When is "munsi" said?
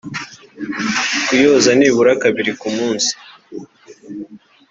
2.77-3.11